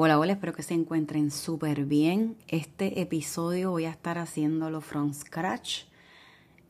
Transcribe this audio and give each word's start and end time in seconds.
Hola, 0.00 0.16
hola, 0.16 0.34
espero 0.34 0.52
que 0.52 0.62
se 0.62 0.74
encuentren 0.74 1.32
súper 1.32 1.84
bien. 1.84 2.36
Este 2.46 3.00
episodio 3.00 3.72
voy 3.72 3.84
a 3.84 3.90
estar 3.90 4.16
haciéndolo 4.16 4.80
from 4.80 5.12
scratch. 5.12 5.86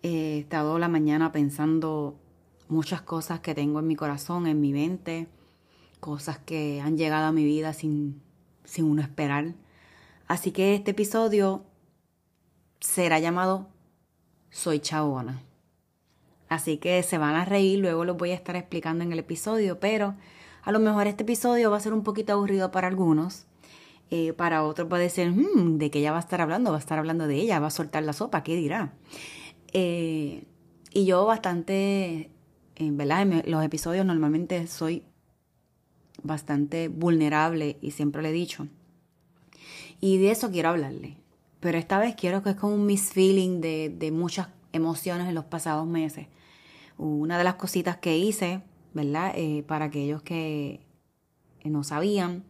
he 0.02 0.38
estado 0.38 0.78
la 0.78 0.88
mañana 0.88 1.30
pensando 1.30 2.18
muchas 2.68 3.02
cosas 3.02 3.40
que 3.40 3.55
tengo 3.55 3.80
en 3.80 3.86
mi 3.86 3.96
corazón, 3.96 4.46
en 4.46 4.62
mi 4.62 4.72
mente, 4.72 5.27
cosas 6.00 6.38
que 6.38 6.80
han 6.80 6.96
llegado 6.96 7.27
a 7.27 7.33
mi 7.33 7.44
vida 7.44 7.74
sin, 7.74 8.22
sin 8.64 8.86
uno 8.86 9.02
esperar. 9.02 9.52
Así 10.27 10.50
que 10.50 10.74
este 10.74 10.92
episodio 10.92 11.67
será 12.80 13.18
llamado 13.18 13.68
Soy 14.48 14.80
Chabona. 14.80 15.42
Así 16.48 16.78
que 16.78 17.02
se 17.02 17.18
van 17.18 17.34
a 17.34 17.44
reír, 17.44 17.80
luego 17.80 18.06
lo 18.06 18.14
voy 18.14 18.30
a 18.30 18.36
estar 18.36 18.56
explicando 18.56 19.05
en 19.05 19.12
el 19.12 19.18
episodio, 19.18 19.78
pero 19.80 20.14
a 20.68 20.70
lo 20.70 20.80
mejor 20.80 21.06
este 21.06 21.23
episodio 21.23 21.70
va 21.70 21.79
a 21.79 21.80
ser 21.80 21.95
un 21.95 22.02
poquito 22.02 22.34
aburrido 22.34 22.70
para 22.70 22.89
algunos. 22.89 23.46
Eh, 24.11 24.34
para 24.34 24.64
otros 24.64 24.86
puede 24.86 25.05
decir, 25.05 25.30
hmm, 25.30 25.79
¿de 25.79 25.90
qué 25.90 26.01
ella 26.01 26.12
va 26.12 26.18
a 26.18 26.20
estar 26.20 26.42
hablando? 26.42 26.73
Va 26.73 26.77
a 26.77 26.80
estar 26.80 26.98
hablando 26.98 27.27
de 27.27 27.36
ella, 27.36 27.58
va 27.58 27.68
a 27.68 27.70
soltar 27.70 28.02
la 28.02 28.12
sopa, 28.12 28.42
¿qué 28.42 28.55
dirá? 28.55 28.92
Eh, 29.73 30.45
y 30.92 31.06
yo 31.06 31.24
bastante, 31.24 32.30
en 32.77 32.98
¿verdad? 32.98 33.23
En 33.23 33.51
los 33.51 33.64
episodios 33.64 34.05
normalmente 34.05 34.67
soy 34.67 35.05
bastante 36.23 36.89
vulnerable 36.89 37.79
y 37.80 37.92
siempre 37.92 38.20
le 38.20 38.29
he 38.29 38.33
dicho. 38.33 38.68
Y 40.02 40.18
de 40.18 40.33
eso 40.33 40.50
quiero 40.50 40.68
hablarle. 40.68 41.17
Pero 41.61 41.79
esta 41.79 41.98
vez 41.98 42.14
quiero 42.14 42.42
que 42.42 42.50
es 42.50 42.56
como 42.56 42.74
un 42.74 42.85
misfeeling 42.85 43.62
de, 43.62 43.89
de 43.89 44.12
muchas 44.12 44.48
emociones 44.74 45.29
en 45.29 45.35
los 45.35 45.46
pasados 45.46 45.86
meses. 45.86 46.27
Una 46.98 47.39
de 47.39 47.45
las 47.45 47.55
cositas 47.55 47.96
que 47.96 48.18
hice 48.18 48.61
¿verdad? 48.94 49.32
Eh, 49.34 49.64
para 49.66 49.86
aquellos 49.86 50.22
que 50.22 50.80
no 51.64 51.84
sabían, 51.84 52.44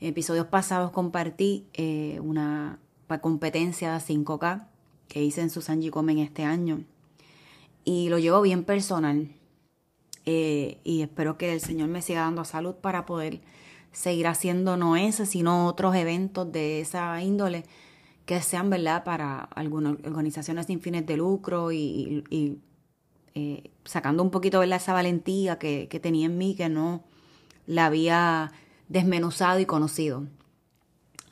episodios 0.00 0.46
pasados 0.46 0.90
compartí 0.90 1.66
eh, 1.74 2.20
una 2.22 2.78
competencia 3.20 3.92
de 3.92 3.98
5K 3.98 4.66
que 5.08 5.22
hice 5.22 5.40
en 5.40 5.50
Susan 5.50 5.80
Comen 5.90 6.18
este 6.18 6.44
año 6.44 6.84
y 7.84 8.08
lo 8.08 8.18
llevo 8.18 8.42
bien 8.42 8.64
personal 8.64 9.28
eh, 10.24 10.80
y 10.82 11.02
espero 11.02 11.38
que 11.38 11.52
el 11.52 11.60
Señor 11.60 11.88
me 11.88 12.02
siga 12.02 12.22
dando 12.22 12.44
salud 12.44 12.74
para 12.74 13.06
poder 13.06 13.40
seguir 13.92 14.26
haciendo 14.26 14.76
no 14.76 14.96
ese, 14.96 15.24
sino 15.24 15.66
otros 15.66 15.94
eventos 15.94 16.50
de 16.50 16.80
esa 16.80 17.22
índole 17.22 17.64
que 18.26 18.42
sean, 18.42 18.68
¿verdad?, 18.70 19.04
para 19.04 19.38
algunas 19.38 19.94
organizaciones 20.04 20.66
sin 20.66 20.80
fines 20.80 21.06
de 21.06 21.16
lucro 21.16 21.70
y 21.70 22.24
eh, 23.38 23.70
sacando 23.84 24.22
un 24.22 24.30
poquito 24.30 24.60
de 24.60 24.74
esa 24.74 24.94
valentía 24.94 25.58
que, 25.58 26.00
tenía 26.02 26.24
en 26.24 26.38
mí, 26.38 26.54
que 26.54 26.70
no 26.70 27.04
la 27.66 27.84
había 27.84 28.50
desmenuzado 28.88 29.60
y 29.60 29.66
conocido. 29.66 30.24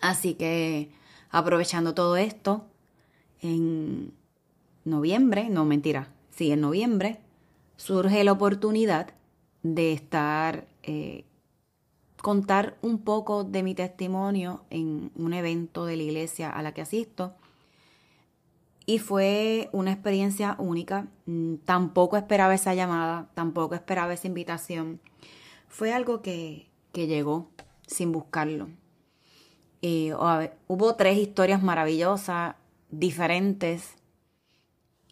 Así 0.03 0.35
que 0.35 0.91
aprovechando 1.31 1.95
todo 1.95 2.19
esto, 2.19 2.67
en 3.41 4.13
noviembre, 4.85 5.49
no 5.49 5.65
mentira, 5.65 6.09
sí, 6.29 6.53
en 6.53 6.61
noviembre, 6.61 7.21
surge 7.79 8.23
la 8.23 8.33
oportunidad 8.33 9.15
de 9.63 9.95
estar, 9.95 10.67
eh, 10.83 11.25
contar 12.21 12.77
un 12.83 12.99
poco 12.99 13.45
de 13.45 13.63
mi 13.63 13.75
testimonio 13.75 14.65
en 14.69 15.11
un 15.17 15.33
evento 15.33 15.87
de 15.87 15.97
la 15.97 16.03
iglesia 16.03 16.51
a 16.51 16.61
la 16.61 16.75
que 16.75 16.83
asisto 16.83 17.33
y 18.87 18.99
fue 18.99 19.69
una 19.73 19.93
experiencia 19.93 20.57
única. 20.59 21.09
Mm, 21.27 21.57
tampoco 21.65 22.17
esperaba 22.17 22.55
esa 22.55 22.75
llamada, 22.75 23.29
tampoco 23.35 23.75
esperaba 23.75 24.13
esa 24.13 24.27
invitación. 24.27 25.01
Fue 25.69 25.93
algo 25.93 26.23
que, 26.23 26.69
llegó 26.93 27.51
sin 27.87 28.13
buscarlo. 28.13 28.69
hubo 29.83 30.95
tres 30.95 31.19
historias 31.19 31.63
maravillosas, 31.63 32.55
diferentes, 32.91 33.97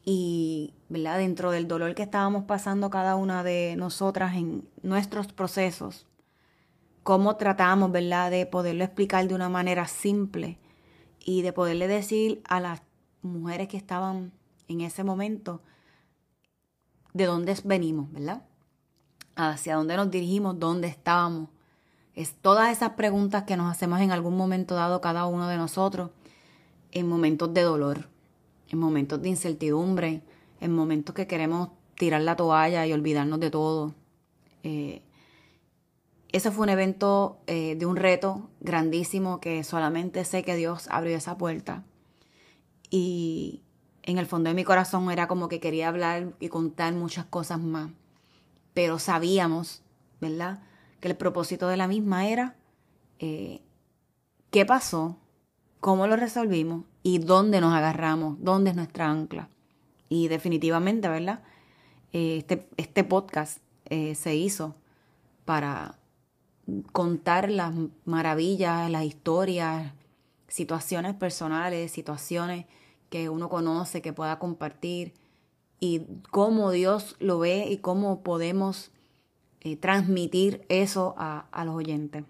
y 0.04 0.74
¿verdad? 0.88 1.18
dentro 1.18 1.50
del 1.50 1.68
dolor 1.68 1.94
que 1.94 2.02
estábamos 2.02 2.44
pasando 2.44 2.90
cada 2.90 3.16
una 3.16 3.44
de 3.44 3.76
nosotras 3.76 4.34
en 4.34 4.68
nuestros 4.82 5.32
procesos, 5.32 6.06
cómo 7.02 7.36
tratamos 7.36 7.92
¿verdad? 7.92 8.30
de 8.30 8.46
poderlo 8.46 8.84
explicar 8.84 9.26
de 9.28 9.34
una 9.34 9.48
manera 9.48 9.86
simple 9.86 10.58
y 11.24 11.42
de 11.42 11.52
poderle 11.52 11.86
decir 11.86 12.42
a 12.44 12.60
las 12.60 12.82
mujeres 13.22 13.68
que 13.68 13.76
estaban 13.76 14.32
en 14.68 14.80
ese 14.80 15.04
momento, 15.04 15.60
de 17.12 17.26
dónde 17.26 17.54
venimos, 17.64 18.10
¿verdad? 18.12 18.42
Hacia 19.36 19.76
dónde 19.76 19.96
nos 19.96 20.10
dirigimos, 20.10 20.58
dónde 20.58 20.88
estábamos. 20.88 21.48
Es 22.14 22.34
todas 22.34 22.70
esas 22.70 22.90
preguntas 22.90 23.44
que 23.44 23.56
nos 23.56 23.70
hacemos 23.70 24.00
en 24.00 24.12
algún 24.12 24.36
momento 24.36 24.74
dado 24.74 25.00
cada 25.00 25.26
uno 25.26 25.48
de 25.48 25.56
nosotros, 25.56 26.10
en 26.90 27.08
momentos 27.08 27.52
de 27.54 27.62
dolor, 27.62 28.08
en 28.68 28.78
momentos 28.78 29.20
de 29.22 29.30
incertidumbre, 29.30 30.22
en 30.60 30.74
momentos 30.74 31.14
que 31.14 31.26
queremos 31.26 31.70
tirar 31.96 32.22
la 32.22 32.36
toalla 32.36 32.86
y 32.86 32.92
olvidarnos 32.92 33.40
de 33.40 33.50
todo. 33.50 33.94
Eh, 34.62 35.02
ese 36.32 36.50
fue 36.50 36.64
un 36.64 36.70
evento 36.70 37.38
eh, 37.46 37.76
de 37.76 37.86
un 37.86 37.96
reto 37.96 38.48
grandísimo 38.60 39.40
que 39.40 39.64
solamente 39.64 40.24
sé 40.24 40.42
que 40.42 40.56
Dios 40.56 40.88
abrió 40.90 41.16
esa 41.16 41.36
puerta 41.36 41.84
y 42.92 43.62
en 44.02 44.18
el 44.18 44.26
fondo 44.26 44.50
de 44.50 44.54
mi 44.54 44.64
corazón 44.64 45.10
era 45.10 45.26
como 45.26 45.48
que 45.48 45.60
quería 45.60 45.88
hablar 45.88 46.34
y 46.40 46.48
contar 46.48 46.92
muchas 46.92 47.24
cosas 47.24 47.58
más. 47.58 47.90
Pero 48.74 48.98
sabíamos, 48.98 49.82
¿verdad? 50.20 50.62
Que 51.00 51.08
el 51.08 51.16
propósito 51.16 51.68
de 51.68 51.78
la 51.78 51.88
misma 51.88 52.28
era 52.28 52.54
eh, 53.18 53.62
qué 54.50 54.66
pasó 54.66 55.16
cómo 55.80 56.06
lo 56.06 56.16
resolvimos 56.16 56.84
y 57.02 57.18
dónde 57.18 57.62
nos 57.62 57.74
agarramos, 57.74 58.36
dónde 58.40 58.70
es 58.70 58.76
nuestra 58.76 59.10
ancla. 59.10 59.48
Y 60.10 60.28
definitivamente, 60.28 61.08
¿verdad? 61.08 61.40
Eh, 62.12 62.36
este, 62.36 62.68
este 62.76 63.04
podcast 63.04 63.62
eh, 63.86 64.14
se 64.14 64.36
hizo 64.36 64.76
para 65.46 65.98
contar 66.92 67.50
las 67.50 67.72
maravillas, 68.04 68.90
las 68.90 69.04
historias, 69.04 69.94
situaciones 70.46 71.14
personales, 71.14 71.90
situaciones 71.90 72.66
que 73.12 73.28
uno 73.28 73.50
conoce, 73.50 74.00
que 74.00 74.14
pueda 74.14 74.38
compartir 74.38 75.12
y 75.78 76.00
cómo 76.30 76.70
Dios 76.70 77.14
lo 77.18 77.38
ve 77.38 77.68
y 77.68 77.76
cómo 77.76 78.22
podemos 78.22 78.90
eh, 79.60 79.76
transmitir 79.76 80.64
eso 80.70 81.14
a, 81.18 81.46
los 81.66 81.74
oyentes. 81.74 82.24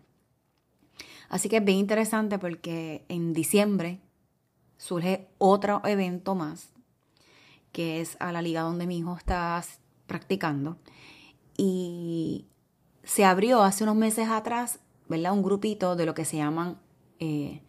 Así 1.28 1.48
que 1.48 1.58
es 1.58 1.64
bien 1.64 1.78
interesante 1.78 2.36
porque 2.40 3.04
en 3.08 3.32
diciembre 3.32 4.00
surge 4.76 5.28
otro 5.38 5.82
evento 5.84 6.34
más, 6.34 6.72
que 7.70 8.00
es 8.00 8.16
a 8.18 8.32
la 8.32 8.42
liga 8.42 8.62
donde 8.62 8.88
mi 8.88 8.98
hijo 8.98 9.16
está 9.16 9.62
practicando. 10.08 10.78
Y 11.56 12.46
se 13.04 13.24
abrió 13.24 13.62
hace 13.62 13.84
unos 13.84 13.94
meses 13.94 14.28
atrás, 14.28 14.80
¿verdad? 15.06 15.32
Un 15.32 15.44
grupito 15.44 15.94
de 15.94 16.06
lo 16.06 16.14
que 16.14 16.24
se 16.24 16.38
llaman 16.38 16.76
eh, 17.20 17.62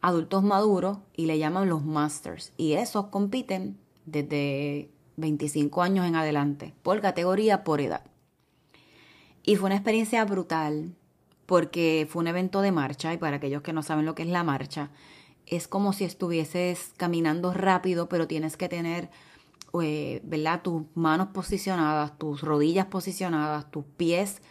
adultos 0.00 0.42
maduros 0.42 0.98
y 1.16 1.26
le 1.26 1.38
llaman 1.38 1.68
los 1.68 1.84
masters. 1.84 2.52
Y 2.56 2.74
esos 2.74 3.06
compiten 3.06 3.78
desde 4.06 4.90
25 5.16 5.82
años 5.82 6.06
en 6.06 6.16
adelante, 6.16 6.74
por 6.82 7.00
categoría, 7.00 7.64
por 7.64 7.80
edad. 7.80 8.02
Y 9.42 9.56
fue 9.56 9.66
una 9.66 9.76
experiencia 9.76 10.24
brutal 10.24 10.94
porque 11.46 12.06
fue 12.08 12.20
un 12.20 12.28
evento 12.28 12.60
de 12.60 12.72
marcha 12.72 13.12
y 13.12 13.18
para 13.18 13.36
aquellos 13.36 13.62
que 13.62 13.72
no 13.72 13.82
saben 13.82 14.06
lo 14.06 14.14
que 14.14 14.22
es 14.22 14.28
la 14.28 14.44
marcha, 14.44 14.90
es 15.46 15.66
como 15.66 15.92
si 15.92 16.04
estuvieses 16.04 16.92
caminando 16.96 17.52
rápido, 17.52 18.08
pero 18.08 18.28
tienes 18.28 18.56
que 18.56 18.68
tener, 18.68 19.10
eh, 19.82 20.20
¿verdad? 20.22 20.62
Tus 20.62 20.84
manos 20.94 21.28
posicionadas, 21.28 22.16
tus 22.18 22.42
rodillas 22.42 22.86
posicionadas, 22.86 23.68
tus 23.70 23.84
pies 23.84 24.42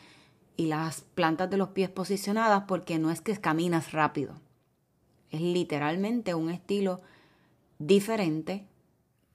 y 0.57 0.67
las 0.67 1.01
plantas 1.15 1.49
de 1.49 1.55
los 1.55 1.69
pies 1.69 1.89
posicionadas 1.89 2.65
porque 2.67 2.99
no 2.99 3.11
es 3.11 3.21
que 3.21 3.37
caminas 3.37 3.93
rápido. 3.93 4.35
Es 5.31 5.41
literalmente 5.41 6.33
un 6.33 6.49
estilo 6.49 7.01
diferente 7.77 8.65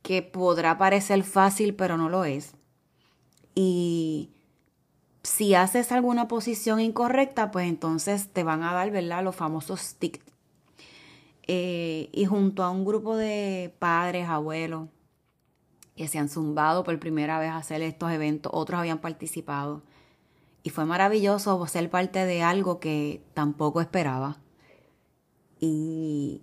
que 0.02 0.22
podrá 0.22 0.76
parecer 0.76 1.22
fácil 1.24 1.74
pero 1.74 1.96
no 1.96 2.08
lo 2.08 2.24
es. 2.24 2.54
Y 3.54 4.30
si 5.22 5.54
haces 5.54 5.90
alguna 5.92 6.28
posición 6.28 6.80
incorrecta, 6.80 7.50
pues 7.50 7.68
entonces 7.68 8.28
te 8.28 8.44
van 8.44 8.62
a 8.62 8.72
dar, 8.72 8.90
¿verdad? 8.90 9.24
Los 9.24 9.34
famosos 9.34 9.80
sticks. 9.80 10.20
Eh, 11.46 12.10
y 12.12 12.24
junto 12.26 12.62
a 12.62 12.70
un 12.70 12.84
grupo 12.84 13.16
de 13.16 13.74
padres, 13.78 14.28
abuelos, 14.28 14.88
que 15.96 16.08
se 16.08 16.18
han 16.18 16.28
zumbado 16.28 16.84
por 16.84 16.98
primera 16.98 17.38
vez 17.38 17.50
a 17.50 17.56
hacer 17.56 17.82
estos 17.82 18.10
eventos, 18.10 18.52
otros 18.54 18.80
habían 18.80 18.98
participado. 18.98 19.82
Y 20.62 20.70
fue 20.70 20.84
maravilloso 20.84 21.66
ser 21.66 21.90
parte 21.90 22.24
de 22.26 22.42
algo 22.42 22.80
que 22.80 23.22
tampoco 23.34 23.80
esperaba. 23.80 24.38
Y 25.66 26.42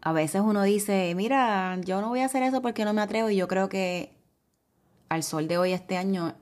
a 0.00 0.12
veces 0.12 0.40
uno 0.42 0.62
dice, 0.62 1.14
mira, 1.14 1.78
yo 1.82 2.00
no 2.00 2.08
voy 2.08 2.20
a 2.20 2.26
hacer 2.26 2.42
eso 2.42 2.62
porque 2.62 2.86
no 2.86 2.94
me 2.94 3.02
atrevo. 3.02 3.28
Y 3.28 3.36
yo 3.36 3.46
creo 3.46 3.68
que 3.68 4.16
al 5.10 5.22
sol 5.22 5.48
de 5.48 5.58
hoy, 5.58 5.72
este 5.72 5.98
año, 5.98 6.34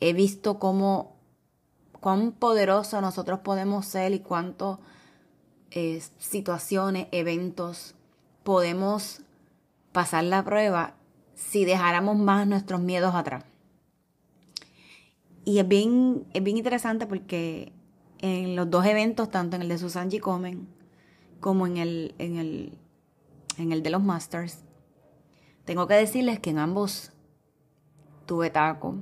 he 0.00 0.12
visto 0.12 0.58
cómo 0.58 1.16
cuán 2.00 2.32
poderoso 2.32 3.00
nosotros 3.00 3.40
podemos 3.40 3.86
ser 3.86 4.12
y 4.12 4.18
cuántas 4.18 4.78
eh, 5.70 6.02
situaciones, 6.18 7.06
eventos 7.12 7.94
podemos 8.42 9.20
pasar 9.92 10.24
la 10.24 10.44
prueba 10.44 10.94
si 11.36 11.64
dejáramos 11.64 12.16
más 12.16 12.46
nuestros 12.48 12.80
miedos 12.80 13.14
atrás. 13.14 13.44
Y 15.44 15.60
es 15.60 15.68
bien, 15.68 16.26
es 16.34 16.42
bien 16.42 16.56
interesante 16.56 17.06
porque 17.06 17.72
en 18.18 18.56
los 18.56 18.68
dos 18.68 18.84
eventos, 18.84 19.30
tanto 19.30 19.54
en 19.54 19.62
el 19.62 19.68
de 19.68 19.78
Susan 19.78 20.10
G. 20.10 20.18
Comen 20.18 20.79
como 21.40 21.66
en 21.66 21.76
el, 21.76 22.14
en 22.18 22.36
el, 22.36 22.78
en 23.58 23.72
el 23.72 23.82
de 23.82 23.90
los 23.90 24.02
Masters, 24.02 24.64
tengo 25.64 25.86
que 25.86 25.94
decirles 25.94 26.40
que 26.40 26.50
en 26.50 26.58
ambos 26.58 27.12
tuve 28.26 28.50
taco, 28.50 28.96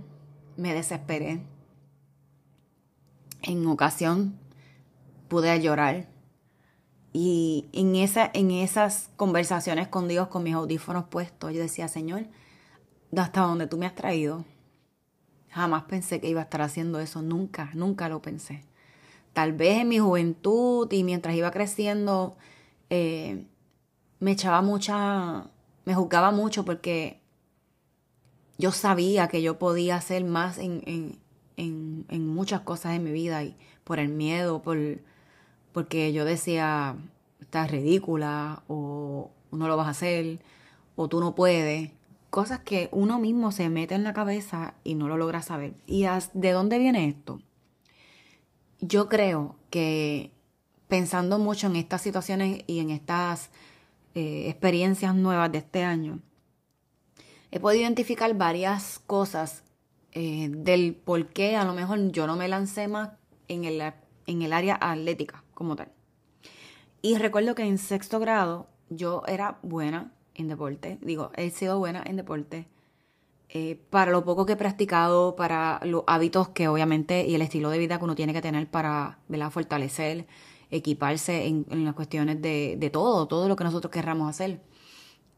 me 0.56 0.74
desesperé. 0.74 1.44
En 3.42 3.66
ocasión 3.66 4.38
pude 5.28 5.60
llorar. 5.60 6.08
Y 7.12 7.68
en, 7.72 7.96
esa, 7.96 8.30
en 8.34 8.50
esas 8.50 9.10
conversaciones 9.16 9.88
con 9.88 10.08
Dios, 10.08 10.28
con 10.28 10.42
mis 10.42 10.54
audífonos 10.54 11.04
puestos, 11.04 11.52
yo 11.52 11.60
decía, 11.60 11.88
Señor, 11.88 12.26
hasta 13.16 13.40
donde 13.40 13.66
tú 13.66 13.78
me 13.78 13.86
has 13.86 13.94
traído, 13.94 14.44
jamás 15.48 15.84
pensé 15.84 16.20
que 16.20 16.28
iba 16.28 16.40
a 16.40 16.44
estar 16.44 16.60
haciendo 16.60 17.00
eso, 17.00 17.22
nunca, 17.22 17.70
nunca 17.74 18.08
lo 18.08 18.20
pensé. 18.20 18.67
Tal 19.38 19.52
vez 19.52 19.78
en 19.78 19.86
mi 19.86 20.00
juventud 20.00 20.90
y 20.90 21.04
mientras 21.04 21.36
iba 21.36 21.52
creciendo, 21.52 22.36
eh, 22.90 23.46
me 24.18 24.32
echaba 24.32 24.62
mucha, 24.62 25.44
me 25.84 25.94
juzgaba 25.94 26.32
mucho 26.32 26.64
porque 26.64 27.20
yo 28.58 28.72
sabía 28.72 29.28
que 29.28 29.40
yo 29.40 29.56
podía 29.56 29.94
hacer 29.94 30.24
más 30.24 30.58
en, 30.58 30.82
en, 30.86 31.20
en, 31.56 32.04
en 32.08 32.26
muchas 32.26 32.62
cosas 32.62 32.96
en 32.96 33.04
mi 33.04 33.12
vida 33.12 33.44
y 33.44 33.56
por 33.84 34.00
el 34.00 34.08
miedo, 34.08 34.60
por, 34.60 34.76
porque 35.70 36.12
yo 36.12 36.24
decía, 36.24 36.96
estás 37.40 37.70
ridícula 37.70 38.64
o 38.66 39.30
no 39.52 39.68
lo 39.68 39.76
vas 39.76 39.86
a 39.86 39.90
hacer 39.90 40.40
o 40.96 41.06
tú 41.06 41.20
no 41.20 41.36
puedes. 41.36 41.92
Cosas 42.30 42.58
que 42.58 42.88
uno 42.90 43.20
mismo 43.20 43.52
se 43.52 43.68
mete 43.68 43.94
en 43.94 44.02
la 44.02 44.14
cabeza 44.14 44.74
y 44.82 44.96
no 44.96 45.06
lo 45.06 45.16
logra 45.16 45.42
saber. 45.42 45.74
¿Y 45.86 46.06
de 46.34 46.50
dónde 46.50 46.80
viene 46.80 47.06
esto? 47.06 47.40
Yo 48.80 49.08
creo 49.08 49.56
que 49.70 50.30
pensando 50.86 51.38
mucho 51.38 51.66
en 51.66 51.76
estas 51.76 52.02
situaciones 52.02 52.62
y 52.66 52.78
en 52.80 52.90
estas 52.90 53.50
eh, 54.14 54.48
experiencias 54.48 55.14
nuevas 55.14 55.50
de 55.50 55.58
este 55.58 55.84
año, 55.84 56.20
he 57.50 57.60
podido 57.60 57.82
identificar 57.82 58.34
varias 58.34 59.00
cosas 59.00 59.64
eh, 60.12 60.48
del 60.50 60.94
por 60.94 61.26
qué 61.28 61.56
a 61.56 61.64
lo 61.64 61.74
mejor 61.74 62.10
yo 62.12 62.26
no 62.26 62.36
me 62.36 62.48
lancé 62.48 62.88
más 62.88 63.10
en 63.48 63.64
el, 63.64 63.80
en 64.26 64.42
el 64.42 64.52
área 64.52 64.78
atlética 64.80 65.44
como 65.54 65.76
tal. 65.76 65.92
Y 67.02 67.16
recuerdo 67.16 67.54
que 67.54 67.62
en 67.62 67.78
sexto 67.78 68.18
grado 68.18 68.68
yo 68.90 69.22
era 69.26 69.58
buena 69.62 70.12
en 70.34 70.48
deporte, 70.48 70.98
digo, 71.02 71.30
he 71.36 71.50
sido 71.50 71.78
buena 71.78 72.02
en 72.06 72.16
deporte. 72.16 72.68
Eh, 73.50 73.80
para 73.88 74.10
lo 74.10 74.24
poco 74.24 74.44
que 74.44 74.52
he 74.52 74.56
practicado, 74.56 75.34
para 75.34 75.80
los 75.84 76.04
hábitos 76.06 76.50
que 76.50 76.68
obviamente 76.68 77.26
y 77.26 77.34
el 77.34 77.42
estilo 77.42 77.70
de 77.70 77.78
vida 77.78 77.98
que 77.98 78.04
uno 78.04 78.14
tiene 78.14 78.34
que 78.34 78.42
tener 78.42 78.70
para 78.70 79.18
fortalecer, 79.50 80.26
equiparse 80.70 81.46
en, 81.46 81.66
las 81.84 81.94
cuestiones 81.94 82.42
de, 82.42 82.76
de, 82.78 82.90
todo, 82.90 83.26
todo 83.26 83.48
lo 83.48 83.56
que 83.56 83.64
nosotros 83.64 83.90
querramos 83.90 84.28
hacer. 84.28 84.60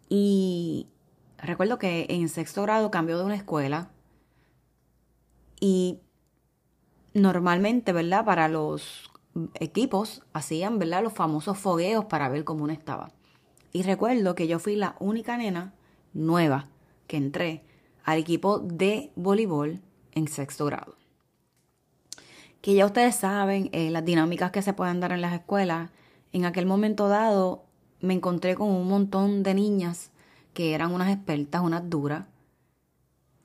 Y 0.09 0.88
recuerdo 1.38 1.79
que 1.79 2.07
en 2.09 2.29
sexto 2.29 2.62
grado 2.62 2.90
cambió 2.90 3.17
de 3.17 3.25
una 3.25 3.37
escuela 3.37 3.90
y 5.61 6.00
normalmente, 7.14 7.93
¿verdad? 7.93 8.25
Para 8.25 8.49
los 8.49 9.11
equipos 9.55 10.23
hacían, 10.33 10.79
¿verdad? 10.79 11.02
Los 11.02 11.12
famosos 11.12 11.59
fogueos 11.59 12.07
para 12.07 12.29
ver 12.29 12.43
cómo 12.45 12.64
uno 12.64 12.73
estaba. 12.73 13.12
Y 13.73 13.83
recuerdo 13.85 14.35
que 14.35 14.49
yo 14.49 14.59
fui 14.59 14.75
la 14.75 14.97
única 14.99 15.37
nena 15.37 15.75
nueva 16.12 16.69
que 17.07 17.17
entré 17.17 17.64
al 18.11 18.19
equipo 18.19 18.59
de 18.59 19.12
voleibol 19.14 19.81
en 20.12 20.26
sexto 20.26 20.67
grado. 20.67 20.97
Que 22.61 22.75
ya 22.75 22.85
ustedes 22.85 23.14
saben 23.14 23.71
eh, 23.73 23.90
las 23.90 24.05
dinámicas 24.05 24.50
que 24.50 24.62
se 24.62 24.73
pueden 24.73 24.99
dar 24.99 25.12
en 25.12 25.21
las 25.21 25.33
escuelas. 25.33 25.90
En 26.33 26.45
aquel 26.45 26.67
momento 26.67 27.09
dado 27.09 27.64
me 28.00 28.14
encontré 28.14 28.57
con 28.57 28.69
un 28.69 28.88
montón 28.88 29.45
de 29.45 29.55
niñas 29.55 30.11
que 30.55 30.75
eran 30.75 30.93
unas 30.93 31.12
expertas, 31.12 31.62
unas 31.62 31.88
duras. 31.88 32.26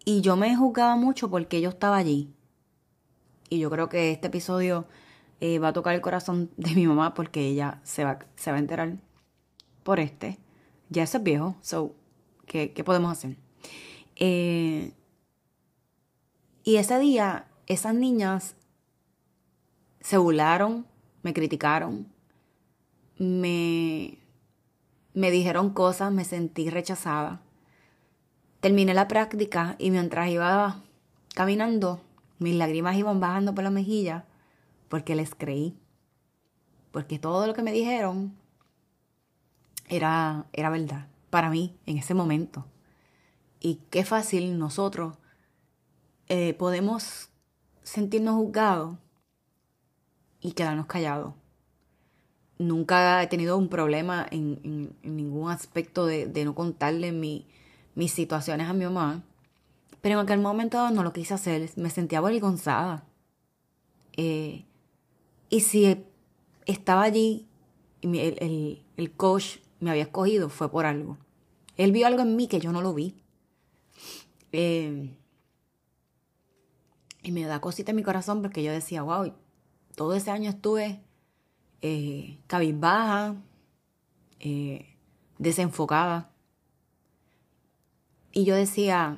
Y 0.04 0.22
yo 0.22 0.36
me 0.36 0.56
juzgaba 0.56 0.96
mucho 0.96 1.30
porque 1.30 1.62
yo 1.62 1.70
estaba 1.70 1.98
allí. 1.98 2.34
Y 3.50 3.60
yo 3.60 3.70
creo 3.70 3.88
que 3.88 4.12
este 4.12 4.28
episodio 4.28 4.88
eh, 5.42 5.60
va 5.60 5.68
a 5.68 5.74
tocar 5.74 5.94
el 5.94 6.02
corazón 6.02 6.50
de 6.58 6.74
mi 6.74 6.88
mamá 6.88 7.14
porque 7.14 7.48
ella 7.48 7.82
se 7.84 8.04
va, 8.04 8.18
a 8.46 8.58
enterar 8.58 8.98
por 9.84 10.00
este. 10.00 10.40
Ya 10.90 11.04
eso 11.04 11.20
es 11.20 11.24
viejo, 11.24 11.56
so, 11.62 11.94
¿qué, 12.48 12.74
qué 12.74 12.84
podemos 12.84 13.12
hacer? 13.12 13.38
Eh, 14.16 14.94
y 16.64 16.78
ese 16.78 17.00
día, 17.00 17.48
esas 17.68 17.94
niñas 17.94 18.56
se 20.00 20.18
burlaron, 20.18 20.86
me 21.24 21.34
criticaron, 21.34 22.08
me 23.18 24.20
me 25.16 25.32
dijeron 25.32 25.70
cosas, 25.70 26.12
me 26.12 26.26
sentí 26.26 26.70
rechazada. 26.70 27.42
Terminé 28.60 28.94
la 28.94 29.08
práctica 29.08 29.76
y 29.80 29.90
mientras 29.90 30.30
iba 30.30 30.82
caminando, 31.34 32.02
mis 32.38 32.56
lágrimas 32.56 32.98
iban 32.98 33.22
bajando 33.22 33.56
por 33.56 33.64
la 33.64 33.70
mejilla 33.70 34.26
porque 34.90 35.16
les 35.16 35.34
creí. 35.34 35.78
Porque 36.92 37.18
todo 37.18 37.48
lo 37.48 37.54
que 37.54 37.64
me 37.64 37.72
dijeron 37.72 38.36
era, 39.88 40.46
era 40.52 40.70
verdad 40.70 41.08
para 41.30 41.50
mí 41.50 41.78
en 41.86 41.98
ese 41.98 42.14
momento. 42.14 42.66
Y 43.66 43.80
qué 43.90 44.06
fácil 44.06 44.60
nosotros 44.60 45.16
eh, 46.28 46.54
podemos 46.54 47.30
sentirnos 47.82 48.36
juzgados 48.36 48.96
y 50.40 50.52
quedarnos 50.52 50.86
callados. 50.86 51.34
Nunca 52.60 53.24
he 53.24 53.26
tenido 53.26 53.58
un 53.58 53.68
problema 53.68 54.28
en, 54.30 54.94
ningún 55.02 55.50
aspecto 55.50 56.06
de, 56.06 56.46
no 56.46 56.54
contarle 56.54 57.12
mis 57.12 58.12
situaciones 58.12 58.70
a 58.70 58.74
mi 58.74 58.86
mamá. 58.86 59.24
Pero 60.00 60.20
en 60.20 60.26
aquel 60.26 60.42
momento 60.42 60.92
no 60.92 61.02
lo 61.02 61.12
quise 61.12 61.34
hacer. 61.34 61.68
Me 61.76 61.90
sentía 61.90 62.20
avergonzada. 62.20 63.04
Eh, 64.16 64.64
y 65.50 65.62
si 65.62 66.06
estaba 66.68 67.02
allí, 67.02 67.48
el, 68.04 68.84
el 68.96 69.12
coach 69.14 69.58
me 69.80 69.90
había 69.90 70.04
escogido, 70.04 70.50
fue 70.50 70.70
por 70.70 70.86
algo. 70.86 71.18
Él 71.78 71.92
vio 71.92 72.06
algo 72.06 72.22
en 72.22 72.36
mí 72.36 72.48
que 72.48 72.60
yo 72.60 72.72
no 72.72 72.84
lo 72.84 72.94
vi. 72.94 73.25
Eh, 74.58 75.14
y 77.24 77.32
me 77.34 77.44
da 77.44 77.60
cosita 77.60 77.92
en 77.92 77.98
mi 77.98 78.04
corazón 78.04 78.42
porque 78.42 78.64
yo 78.64 78.72
decía, 78.72 79.02
wow, 79.02 79.34
todo 79.96 80.16
ese 80.16 80.32
año 80.32 80.50
estuve 80.50 81.02
eh, 81.82 82.40
cabizbaja, 82.48 83.36
eh, 84.40 84.96
desenfocada. 85.40 86.30
Y 88.32 88.46
yo 88.46 88.56
decía, 88.56 89.18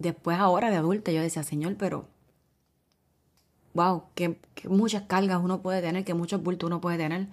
después 0.00 0.38
ahora 0.40 0.70
de 0.70 0.76
adulta, 0.76 1.12
yo 1.12 1.22
decía, 1.22 1.44
Señor, 1.44 1.76
pero, 1.78 2.08
wow, 3.74 4.06
que, 4.16 4.40
muchas 4.68 5.02
cargas 5.02 5.40
uno 5.40 5.62
puede 5.62 5.82
tener, 5.82 6.04
que 6.04 6.14
muchos 6.14 6.42
bultos 6.42 6.66
uno 6.66 6.80
puede 6.80 6.98
tener 6.98 7.28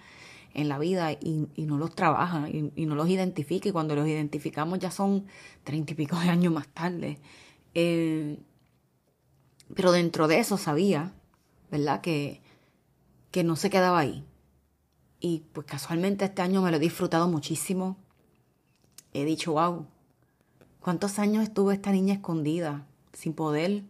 en 0.54 0.70
la 0.70 0.80
vida 0.80 1.12
y, 1.12 1.48
no 1.58 1.78
los 1.78 1.96
trabaja 1.96 2.50
y, 2.50 2.86
no 2.86 2.96
los 2.96 3.10
identifica 3.10 3.70
y 3.70 3.72
cuando 3.72 3.96
los 3.96 4.08
identificamos 4.08 4.80
ya 4.80 4.92
son 4.92 5.26
treinta 5.64 5.94
y 5.94 5.96
pico 5.96 6.20
de 6.20 6.30
años 6.30 6.54
más 6.54 6.68
tarde. 6.68 7.20
Eh, 7.74 8.40
pero 9.76 9.92
dentro 9.92 10.28
de 10.28 10.40
eso 10.40 10.58
sabía, 10.58 11.14
¿verdad? 11.70 12.02
Que, 12.02 12.42
que 13.32 13.44
no 13.44 13.56
se 13.56 13.70
quedaba 13.70 14.00
ahí. 14.00 14.26
Y 15.20 15.44
pues 15.54 15.68
casualmente 15.68 16.26
este 16.26 16.42
año 16.42 16.62
me 16.62 16.72
lo 16.72 16.78
he 16.78 16.80
disfrutado 16.80 17.28
muchísimo. 17.28 17.98
He 19.14 19.24
dicho, 19.24 19.54
wow, 19.54 19.86
¿cuántos 20.80 21.20
años 21.20 21.44
estuvo 21.44 21.72
esta 21.72 21.92
niña 21.92 22.16
escondida 22.16 22.86
sin 23.14 23.34
poder 23.34 23.84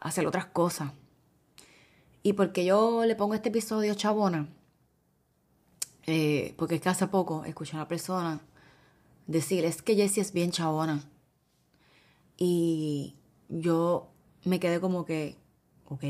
hacer 0.00 0.26
otras 0.26 0.46
cosas? 0.46 0.92
Y 2.22 2.32
porque 2.32 2.64
yo 2.64 3.04
le 3.06 3.14
pongo 3.14 3.34
este 3.34 3.50
episodio 3.50 3.94
chabona, 3.94 4.48
eh, 6.06 6.54
porque 6.56 6.76
es 6.76 6.80
que 6.80 6.88
hace 6.88 7.06
poco 7.08 7.44
escuché 7.44 7.72
a 7.72 7.80
una 7.80 7.88
persona 7.88 8.40
decir, 9.26 9.64
es 9.64 9.82
que 9.82 9.96
Jessie 9.96 10.22
es 10.22 10.32
bien 10.32 10.50
chabona. 10.50 11.08
Y 12.36 13.16
yo 13.48 14.08
me 14.44 14.60
quedé 14.60 14.80
como 14.80 15.04
que, 15.04 15.36
ok, 15.86 16.04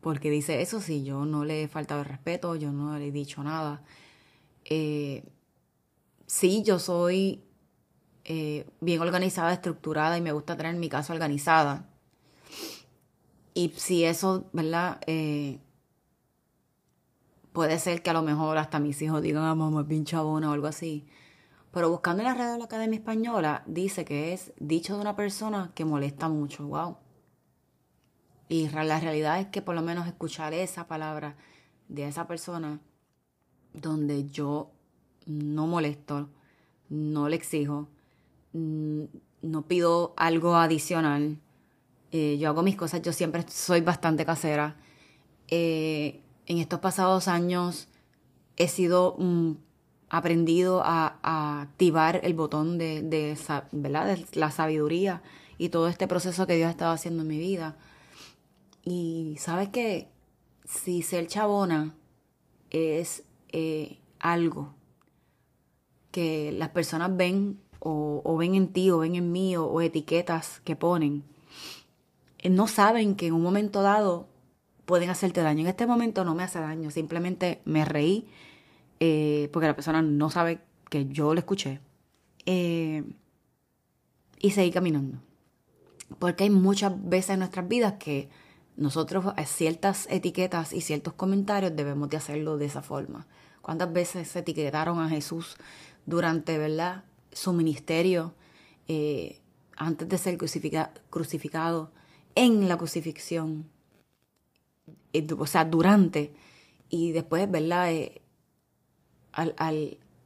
porque 0.00 0.30
dice 0.30 0.62
eso 0.62 0.80
si 0.80 1.04
yo 1.04 1.24
no 1.24 1.44
le 1.44 1.64
he 1.64 1.68
faltado 1.68 2.00
el 2.00 2.06
respeto, 2.06 2.56
yo 2.56 2.72
no 2.72 2.98
le 2.98 3.08
he 3.08 3.12
dicho 3.12 3.42
nada. 3.42 3.82
Eh, 4.64 5.24
sí, 6.26 6.62
yo 6.64 6.78
soy 6.78 7.44
eh, 8.24 8.66
bien 8.80 9.00
organizada, 9.00 9.52
estructurada 9.52 10.18
y 10.18 10.20
me 10.20 10.32
gusta 10.32 10.56
tener 10.56 10.74
mi 10.74 10.88
casa 10.88 11.12
organizada. 11.12 11.88
Y 13.54 13.72
si 13.76 14.04
eso, 14.04 14.48
¿verdad? 14.52 15.00
Eh, 15.06 15.60
puede 17.56 17.78
ser 17.78 18.02
que 18.02 18.10
a 18.10 18.12
lo 18.12 18.20
mejor 18.20 18.58
hasta 18.58 18.78
mis 18.78 19.00
hijos 19.00 19.22
digan, 19.22 19.42
ah, 19.44 19.54
mamá 19.54 19.80
es 19.80 19.88
bien 19.88 20.04
chabona 20.04 20.50
o 20.50 20.52
algo 20.52 20.66
así. 20.66 21.06
Pero 21.72 21.88
buscando 21.88 22.22
en 22.22 22.28
la 22.28 22.34
red 22.34 22.52
de 22.52 22.58
la 22.58 22.66
Academia 22.66 22.98
Española, 22.98 23.62
dice 23.64 24.04
que 24.04 24.34
es 24.34 24.52
dicho 24.60 24.94
de 24.94 25.00
una 25.00 25.16
persona 25.16 25.72
que 25.74 25.86
molesta 25.86 26.28
mucho. 26.28 26.66
Wow. 26.66 26.98
Y 28.50 28.68
la 28.68 29.00
realidad 29.00 29.40
es 29.40 29.46
que 29.46 29.62
por 29.62 29.74
lo 29.74 29.80
menos 29.80 30.06
escuchar 30.06 30.52
esa 30.52 30.86
palabra 30.86 31.38
de 31.88 32.06
esa 32.06 32.26
persona 32.26 32.78
donde 33.72 34.28
yo 34.28 34.72
no 35.24 35.66
molesto, 35.66 36.28
no 36.90 37.30
le 37.30 37.36
exijo, 37.36 37.88
mm, 38.52 39.04
no 39.40 39.62
pido 39.62 40.12
algo 40.18 40.56
adicional. 40.56 41.38
Eh, 42.12 42.36
yo 42.38 42.50
hago 42.50 42.62
mis 42.62 42.76
cosas, 42.76 43.00
yo 43.00 43.14
siempre 43.14 43.46
soy 43.48 43.80
bastante 43.80 44.26
casera. 44.26 44.76
Eh, 45.48 46.22
en 46.46 46.58
estos 46.58 46.80
pasados 46.80 47.28
años 47.28 47.88
he 48.56 48.68
sido 48.68 49.16
mm, 49.18 49.52
aprendido 50.08 50.82
a, 50.84 51.60
activar 51.62 52.20
el 52.22 52.34
botón 52.34 52.78
de, 52.78 53.36
¿verdad? 53.72 54.16
de 54.16 54.26
la 54.32 54.50
sabiduría 54.50 55.22
y 55.58 55.68
todo 55.70 55.88
este 55.88 56.06
proceso 56.06 56.46
que 56.46 56.56
Dios 56.56 56.68
ha 56.68 56.70
estado 56.70 56.92
haciendo 56.92 57.22
en 57.22 57.28
mi 57.28 57.38
vida. 57.38 57.76
Y 58.84 59.36
sabes 59.38 59.68
que 59.70 60.08
si 60.64 61.02
ser 61.02 61.26
chabona 61.26 61.94
es 62.70 63.24
eh, 63.48 63.98
algo 64.20 64.74
que 66.12 66.52
las 66.52 66.70
personas 66.70 67.16
ven 67.16 67.60
o, 67.78 68.36
ven 68.36 68.54
en 68.54 68.68
ti 68.72 68.90
o 68.90 68.98
ven 68.98 69.14
en 69.14 69.30
mí 69.30 69.56
o 69.56 69.80
etiquetas 69.80 70.60
que 70.64 70.76
ponen, 70.76 71.24
eh, 72.38 72.50
no 72.50 72.68
saben 72.68 73.16
que 73.16 73.26
en 73.26 73.34
un 73.34 73.42
momento 73.42 73.82
dado 73.82 74.28
pueden 74.86 75.10
hacerte 75.10 75.42
daño. 75.42 75.60
En 75.60 75.66
este 75.66 75.86
momento 75.86 76.24
no 76.24 76.34
me 76.34 76.44
hace 76.44 76.60
daño, 76.60 76.90
simplemente 76.90 77.60
me 77.64 77.84
reí 77.84 78.26
eh, 79.00 79.50
porque 79.52 79.66
la 79.66 79.74
persona 79.74 80.00
no 80.00 80.30
sabe 80.30 80.60
que 80.88 81.06
yo 81.06 81.34
lo 81.34 81.40
escuché 81.40 81.80
eh, 82.46 83.04
y 84.38 84.50
seguí 84.52 84.70
caminando. 84.70 85.18
Porque 86.18 86.44
hay 86.44 86.50
muchas 86.50 86.92
veces 87.08 87.30
en 87.30 87.40
nuestras 87.40 87.66
vidas 87.68 87.94
que 87.98 88.30
nosotros 88.76 89.26
a 89.36 89.44
ciertas 89.44 90.06
etiquetas 90.10 90.72
y 90.72 90.80
ciertos 90.80 91.14
comentarios 91.14 91.74
debemos 91.74 92.08
de 92.08 92.18
hacerlo 92.18 92.56
de 92.56 92.66
esa 92.66 92.82
forma. 92.82 93.26
¿Cuántas 93.60 93.92
veces 93.92 94.28
se 94.28 94.38
etiquetaron 94.38 95.00
a 95.00 95.08
Jesús 95.08 95.56
durante 96.04 96.56
¿verdad? 96.56 97.04
su 97.32 97.52
ministerio 97.52 98.34
eh, 98.86 99.40
antes 99.76 100.08
de 100.08 100.18
ser 100.18 100.38
crucificado 100.38 101.90
en 102.36 102.68
la 102.68 102.78
crucifixión? 102.78 103.68
Eh, 105.16 105.26
o 105.38 105.46
sea, 105.46 105.64
durante, 105.64 106.34
y 106.90 107.12
después, 107.12 107.50
¿verdad? 107.50 107.92
Eh, 107.92 108.22
al, 109.32 109.54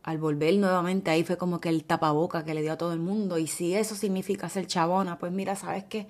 al, 0.02 0.18
volver 0.18 0.56
nuevamente 0.56 1.10
ahí 1.10 1.24
fue 1.24 1.36
como 1.36 1.60
que 1.60 1.68
el 1.68 1.84
tapaboca 1.84 2.44
que 2.44 2.54
le 2.54 2.62
dio 2.62 2.72
a 2.72 2.78
todo 2.78 2.92
el 2.92 2.98
mundo. 3.00 3.38
Y 3.38 3.46
si 3.46 3.74
eso 3.74 3.94
significa 3.94 4.48
ser 4.48 4.66
chabona, 4.66 5.18
pues 5.18 5.32
mira, 5.32 5.56
¿sabes 5.56 5.84
qué? 5.84 6.08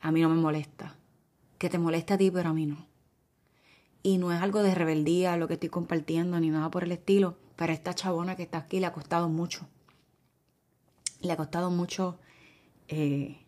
A 0.00 0.10
mí 0.10 0.20
no 0.20 0.28
me 0.28 0.36
molesta. 0.36 0.96
Que 1.58 1.68
te 1.68 1.78
molesta 1.78 2.14
a 2.14 2.18
ti, 2.18 2.30
pero 2.30 2.50
a 2.50 2.54
mí 2.54 2.66
no. 2.66 2.86
Y 4.02 4.18
no 4.18 4.32
es 4.32 4.42
algo 4.42 4.62
de 4.62 4.74
rebeldía 4.74 5.36
lo 5.36 5.48
que 5.48 5.54
estoy 5.54 5.70
compartiendo, 5.70 6.38
ni 6.40 6.50
nada 6.50 6.70
por 6.70 6.84
el 6.84 6.92
estilo. 6.92 7.36
Pero 7.56 7.72
esta 7.72 7.94
chabona 7.94 8.36
que 8.36 8.42
está 8.44 8.58
aquí 8.58 8.80
le 8.80 8.86
ha 8.86 8.92
costado 8.92 9.28
mucho. 9.28 9.66
Le 11.20 11.32
ha 11.32 11.36
costado 11.36 11.70
mucho 11.70 12.18
eh, 12.88 13.44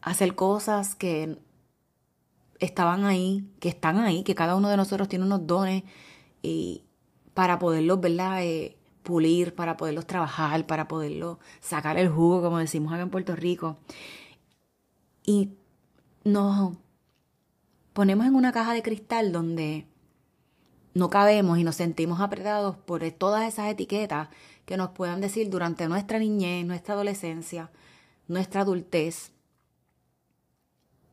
hacer 0.00 0.34
cosas 0.34 0.94
que 0.94 1.38
estaban 2.64 3.04
ahí, 3.04 3.44
que 3.60 3.68
están 3.68 3.98
ahí, 3.98 4.22
que 4.22 4.34
cada 4.34 4.56
uno 4.56 4.68
de 4.68 4.76
nosotros 4.76 5.08
tiene 5.08 5.24
unos 5.24 5.46
dones 5.46 5.82
y 6.42 6.84
para 7.34 7.58
poderlos, 7.58 8.00
¿verdad? 8.00 8.44
Eh, 8.44 8.76
pulir, 9.02 9.54
para 9.54 9.76
poderlos 9.76 10.06
trabajar, 10.06 10.66
para 10.66 10.88
poderlos 10.88 11.38
sacar 11.60 11.98
el 11.98 12.08
jugo, 12.08 12.40
como 12.42 12.58
decimos 12.58 12.92
acá 12.92 13.02
en 13.02 13.10
Puerto 13.10 13.34
Rico. 13.34 13.78
Y 15.24 15.50
nos 16.24 16.76
ponemos 17.92 18.26
en 18.26 18.34
una 18.34 18.52
caja 18.52 18.74
de 18.74 18.82
cristal 18.82 19.32
donde 19.32 19.86
no 20.94 21.10
cabemos 21.10 21.58
y 21.58 21.64
nos 21.64 21.76
sentimos 21.76 22.20
apretados 22.20 22.76
por 22.76 23.08
todas 23.12 23.48
esas 23.48 23.70
etiquetas 23.70 24.28
que 24.66 24.76
nos 24.76 24.90
puedan 24.90 25.20
decir 25.20 25.50
durante 25.50 25.88
nuestra 25.88 26.18
niñez, 26.18 26.64
nuestra 26.64 26.94
adolescencia, 26.94 27.70
nuestra 28.28 28.60
adultez. 28.60 29.31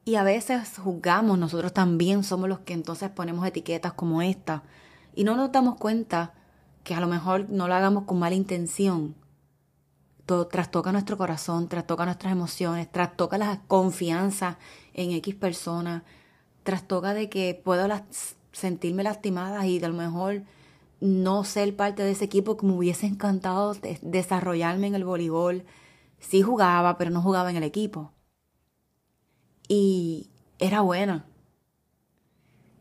Y 0.05 0.15
a 0.15 0.23
veces 0.23 0.77
juzgamos, 0.77 1.37
nosotros 1.37 1.73
también 1.73 2.23
somos 2.23 2.49
los 2.49 2.59
que 2.59 2.73
entonces 2.73 3.09
ponemos 3.09 3.45
etiquetas 3.45 3.93
como 3.93 4.21
esta. 4.21 4.63
Y 5.15 5.23
no 5.23 5.35
nos 5.35 5.51
damos 5.51 5.75
cuenta 5.75 6.33
que 6.83 6.95
a 6.95 6.99
lo 6.99 7.07
mejor 7.07 7.49
no 7.49 7.67
lo 7.67 7.75
hagamos 7.75 8.05
con 8.05 8.19
mala 8.19 8.35
intención. 8.35 9.15
Todo, 10.25 10.47
trastoca 10.47 10.91
nuestro 10.91 11.17
corazón, 11.17 11.67
trastoca 11.67 12.05
nuestras 12.05 12.31
emociones, 12.31 12.91
trastoca 12.91 13.37
la 13.37 13.61
confianza 13.67 14.57
en 14.93 15.11
X 15.11 15.35
persona, 15.35 16.03
trastoca 16.63 17.13
de 17.13 17.29
que 17.29 17.59
puedo 17.63 17.87
sentirme 18.51 19.03
lastimada 19.03 19.65
y 19.67 19.79
de 19.79 19.85
a 19.87 19.89
lo 19.89 19.95
mejor 19.95 20.43
no 21.01 21.43
ser 21.43 21.75
parte 21.75 22.03
de 22.03 22.11
ese 22.11 22.25
equipo 22.25 22.57
que 22.57 22.65
me 22.65 22.73
hubiese 22.73 23.07
encantado 23.07 23.75
desarrollarme 24.01 24.87
en 24.87 24.95
el 24.95 25.05
voleibol. 25.05 25.65
Sí 26.19 26.41
jugaba, 26.41 26.97
pero 26.97 27.11
no 27.11 27.21
jugaba 27.21 27.49
en 27.49 27.57
el 27.57 27.63
equipo 27.63 28.11
y 29.69 30.29
era 30.57 30.81
buena. 30.81 31.25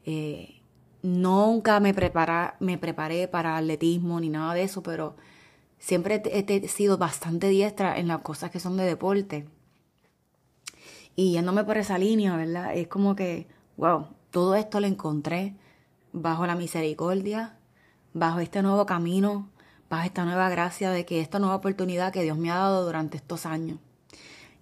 Eh, 0.05 0.63
nunca 1.03 1.79
me, 1.79 1.95
prepara, 1.95 2.57
me 2.59 2.79
preparé 2.79 3.29
para 3.29 3.57
atletismo 3.59 4.19
ni 4.19 4.31
nada 4.31 4.55
de 4.55 4.63
eso, 4.65 4.83
pero 4.83 5.15
siempre 5.79 6.23
he, 6.25 6.69
sido 6.69 6.99
bastante 6.99 7.49
diestra 7.49 7.99
en 7.99 8.09
las 8.09 8.23
cosas 8.23 8.51
que 8.51 8.59
son 8.59 8.77
de 8.77 8.85
deporte. 8.85 9.47
Y 11.15 11.33
yéndome 11.33 11.63
por 11.65 11.77
esa 11.77 11.99
línea, 11.99 12.37
¿verdad? 12.37 12.75
Es 12.75 12.89
como 12.89 13.15
que, 13.15 13.47
wow, 13.77 14.07
todo 14.31 14.55
esto 14.55 14.81
lo 14.81 14.87
encontré 14.87 15.55
bajo 16.13 16.47
la 16.47 16.57
misericordia, 16.57 17.59
bajo 18.15 18.41
este 18.41 18.63
nuevo 18.63 18.87
camino, 18.87 19.51
bajo 19.91 20.07
esta 20.07 20.25
nueva 20.25 20.49
gracia 20.49 20.91
de 20.91 21.05
que 21.05 21.21
esta 21.21 21.39
nueva 21.39 21.57
oportunidad 21.57 22.13
que 22.13 22.23
Dios 22.23 22.39
me 22.39 22.51
ha 22.51 22.57
dado 22.57 22.87
durante 22.87 23.19
estos 23.19 23.45
años. 23.45 23.79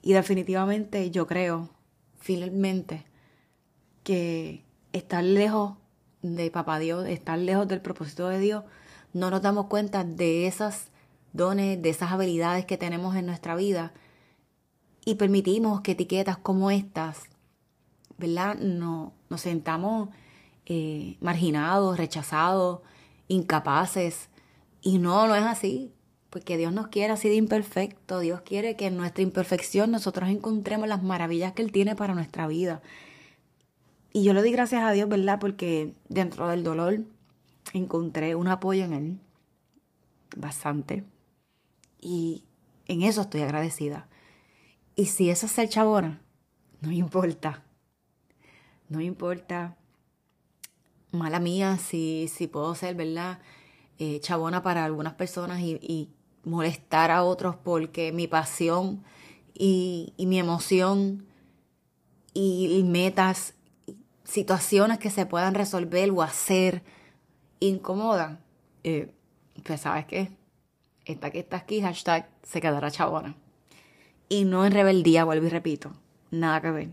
Y 0.03 0.13
definitivamente 0.13 1.11
yo 1.11 1.27
creo, 1.27 1.76
finalmente, 2.27 3.05
que 4.03 4.65
estar 4.93 5.23
lejos 5.23 5.75
de 6.23 6.51
Papá 6.51 6.81
Dios, 6.81 7.07
estar 7.07 7.39
lejos 7.39 7.69
del 7.69 7.81
propósito 7.81 8.29
de 8.29 8.41
Dios, 8.41 8.65
no 9.13 9.31
nos 9.31 9.43
damos 9.43 9.67
cuenta 9.67 10.03
de 10.03 10.49
esas 10.49 10.91
dones, 11.33 11.81
de 11.81 11.89
esas 11.89 12.11
habilidades 12.11 12.67
que 12.67 12.77
tenemos 12.77 13.15
en 13.15 13.27
nuestra 13.27 13.55
vida 13.55 13.93
y 15.05 15.15
permitimos 15.15 15.83
que 15.83 15.93
etiquetas 15.93 16.37
como 16.37 16.73
estas, 16.73 17.23
¿verdad? 18.19 18.57
No, 18.57 19.13
nos 19.31 19.43
sentamos 19.43 20.09
eh, 20.67 21.19
marginados, 21.21 21.97
rechazados, 21.97 22.81
incapaces. 23.29 24.31
Y 24.83 24.99
no, 24.99 25.29
no 25.29 25.37
es 25.37 25.45
así, 25.45 25.93
porque 26.37 26.59
Dios 26.59 26.71
nos 26.71 26.89
quiere 26.89 27.15
así 27.15 27.31
de 27.31 27.37
imperfecto. 27.37 28.21
Dios 28.21 28.43
quiere 28.43 28.77
que 28.77 28.89
en 28.89 28.99
nuestra 28.99 29.23
imperfección 29.23 29.91
nosotros 29.91 30.29
encontremos 30.29 30.87
las 30.87 31.03
maravillas 31.03 31.55
que 31.55 31.63
Él 31.63 31.73
tiene 31.73 31.97
para 31.97 32.15
nuestra 32.15 32.47
vida. 32.47 32.83
Y 34.13 34.23
yo 34.23 34.35
le 34.35 34.43
doy 34.43 34.53
gracias 34.53 34.83
a 34.83 34.93
Dios, 34.93 35.09
¿verdad? 35.09 35.39
Porque 35.41 35.95
dentro 36.11 36.47
del 36.49 36.63
dolor 36.63 37.01
encontré 37.73 38.35
un 38.35 38.49
apoyo 38.49 38.85
en 38.85 38.93
Él, 38.93 39.21
bastante. 40.37 41.05
Y 42.03 42.45
en 42.85 43.01
eso 43.01 43.23
estoy 43.23 43.41
agradecida. 43.41 44.07
Y 44.95 45.07
si 45.07 45.31
eso 45.31 45.47
es 45.47 45.53
ser 45.53 45.71
chabona, 45.71 46.21
no 46.83 46.93
importa. 46.93 47.65
No 48.91 49.01
importa. 49.01 49.79
Mala 51.13 51.41
mía 51.41 51.79
si, 51.79 52.29
si 52.29 52.47
puedo 52.47 52.75
ser, 52.75 52.95
¿verdad? 52.95 53.39
Eh, 53.99 54.21
chabona 54.21 54.63
para 54.63 54.85
algunas 54.85 55.15
personas 55.15 55.61
y, 55.61 56.11
molestar 56.47 57.11
a 57.11 57.25
otros 57.25 57.57
porque 57.57 58.13
mi 58.13 58.27
pasión 58.27 59.05
y, 59.53 60.15
mi 60.17 60.39
emoción 60.39 61.27
y, 62.33 62.83
metas, 62.85 63.55
situaciones 64.25 64.99
que 64.99 65.11
se 65.11 65.27
puedan 65.27 65.55
resolver 65.55 66.11
o 66.11 66.23
hacer 66.23 66.83
incomodan. 67.61 68.41
Eh, 68.85 69.13
pues 69.65 69.81
sabes 69.83 70.07
qué, 70.07 70.31
esta 71.05 71.31
que 71.31 71.41
está 71.41 71.59
aquí, 71.59 71.83
hashtag, 71.83 72.29
se 72.43 72.61
quedará 72.61 72.91
chabona 72.91 73.37
y 74.29 74.45
no 74.45 74.65
en 74.65 74.73
rebeldía, 74.73 75.25
vuelvo 75.25 75.47
y 75.47 75.51
repito, 75.51 75.93
nada 76.31 76.61
que 76.61 76.71
ver. 76.71 76.89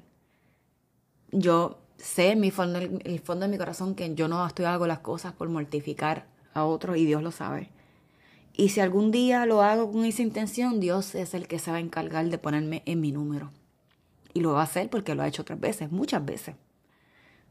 Yo 1.31 1.79
sé 1.97 2.31
en 2.31 2.39
mi 2.39 2.51
fondo, 2.51 2.79
el 2.79 3.19
fondo 3.19 3.45
de 3.45 3.51
mi 3.51 3.57
corazón 3.57 3.95
que 3.95 4.13
yo 4.15 4.27
no 4.27 4.45
estoy 4.45 4.65
hago 4.65 4.87
las 4.87 4.99
cosas 4.99 5.33
por 5.33 5.49
mortificar 5.49 6.27
a 6.53 6.65
otros 6.65 6.97
y 6.97 7.05
Dios 7.05 7.23
lo 7.23 7.31
sabe. 7.31 7.69
Y 8.55 8.69
si 8.69 8.79
algún 8.79 9.11
día 9.11 9.45
lo 9.45 9.63
hago 9.63 9.91
con 9.91 10.05
esa 10.05 10.21
intención, 10.21 10.79
Dios 10.79 11.15
es 11.15 11.33
el 11.33 11.47
que 11.47 11.57
se 11.57 11.71
va 11.71 11.77
a 11.77 11.81
encargar 11.81 12.29
de 12.29 12.37
ponerme 12.37 12.83
en 12.85 13.01
mi 13.01 13.11
número. 13.11 13.51
Y 14.33 14.41
lo 14.41 14.53
va 14.53 14.61
a 14.61 14.65
hacer 14.65 14.89
porque 14.89 15.15
lo 15.15 15.23
ha 15.23 15.27
hecho 15.27 15.41
otras 15.41 15.59
veces, 15.59 15.91
muchas 15.91 16.23
veces. 16.23 16.55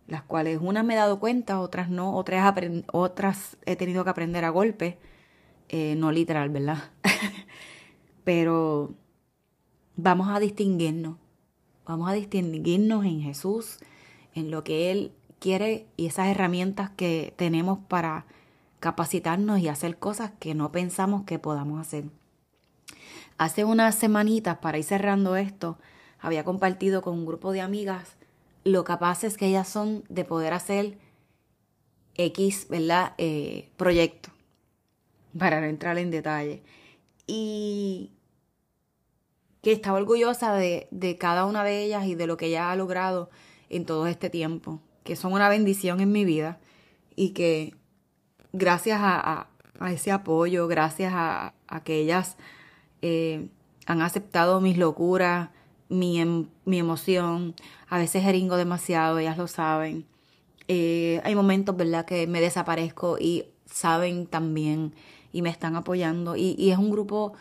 Las 0.06 0.22
cuales 0.22 0.58
unas 0.60 0.84
me 0.84 0.94
he 0.94 0.96
dado 0.96 1.18
cuenta, 1.18 1.60
otras 1.60 1.90
no, 1.90 2.14
otras, 2.14 2.54
otras 2.92 3.56
he 3.66 3.76
tenido 3.76 4.04
que 4.04 4.10
aprender 4.10 4.44
a 4.44 4.50
golpe. 4.50 4.98
Eh, 5.68 5.94
no 5.96 6.12
literal, 6.12 6.50
¿verdad? 6.50 6.90
Pero 8.24 8.94
vamos 9.96 10.28
a 10.28 10.38
distinguirnos. 10.38 11.16
Vamos 11.84 12.08
a 12.08 12.12
distinguirnos 12.12 13.04
en 13.04 13.22
Jesús, 13.22 13.78
en 14.34 14.52
lo 14.52 14.62
que 14.62 14.92
Él 14.92 15.12
quiere 15.40 15.86
y 15.96 16.06
esas 16.06 16.28
herramientas 16.28 16.90
que 16.90 17.34
tenemos 17.36 17.80
para 17.88 18.26
capacitarnos 18.82 19.60
y 19.60 19.68
hacer 19.68 19.96
cosas 19.98 20.32
que 20.40 20.54
no 20.54 20.72
pensamos 20.72 21.22
que 21.22 21.38
podamos 21.38 21.80
hacer. 21.80 22.06
Hace 23.38 23.64
unas 23.64 23.94
semanitas, 23.94 24.58
para 24.58 24.78
ir 24.78 24.84
cerrando 24.84 25.36
esto, 25.36 25.78
había 26.18 26.44
compartido 26.44 27.00
con 27.00 27.14
un 27.14 27.24
grupo 27.24 27.52
de 27.52 27.60
amigas 27.60 28.16
lo 28.64 28.84
capaces 28.84 29.36
que 29.36 29.46
ellas 29.46 29.68
son 29.68 30.04
de 30.08 30.24
poder 30.24 30.52
hacer 30.52 30.98
X, 32.16 32.66
¿verdad? 32.68 33.14
Eh, 33.18 33.70
proyecto, 33.76 34.30
para 35.38 35.60
no 35.60 35.66
entrar 35.66 35.96
en 35.98 36.10
detalle. 36.10 36.62
Y 37.26 38.10
que 39.62 39.72
estaba 39.72 39.98
orgullosa 39.98 40.54
de, 40.54 41.16
cada 41.20 41.46
una 41.46 41.62
de 41.62 41.84
ellas 41.84 42.06
y 42.06 42.16
de 42.16 42.26
lo 42.26 42.36
que 42.36 42.46
ella 42.46 42.72
ha 42.72 42.76
logrado 42.76 43.30
en 43.70 43.86
todo 43.86 44.08
este 44.08 44.28
tiempo, 44.28 44.80
que 45.04 45.14
son 45.14 45.32
una 45.32 45.48
bendición 45.48 46.00
en 46.00 46.10
mi 46.10 46.24
vida 46.24 46.58
y 47.14 47.30
que 47.30 47.74
gracias 48.52 48.98
a, 49.02 49.48
ese 49.90 50.12
apoyo, 50.12 50.68
gracias 50.68 51.12
a, 51.14 51.54
que 51.84 52.00
ellas 52.00 52.36
eh, 53.00 53.48
han 53.86 54.02
aceptado 54.02 54.60
mis 54.60 54.78
locuras, 54.78 55.50
mi, 55.88 56.20
em, 56.20 56.48
mi, 56.64 56.78
emoción, 56.78 57.54
a 57.88 57.98
veces 57.98 58.22
jeringo 58.22 58.56
demasiado, 58.56 59.18
ellas 59.18 59.36
lo 59.36 59.48
saben. 59.48 60.06
Eh, 60.68 61.20
hay 61.24 61.34
momentos, 61.34 61.76
¿verdad?, 61.76 62.04
que 62.04 62.26
me 62.26 62.40
desaparezco 62.40 63.18
y 63.18 63.46
saben 63.66 64.26
también 64.26 64.94
y 65.32 65.42
me 65.42 65.50
están 65.50 65.76
apoyando. 65.76 66.36
Y, 66.36 66.54
y 66.58 66.70
es 66.70 66.78
un 66.78 66.90
grupo 66.90 67.34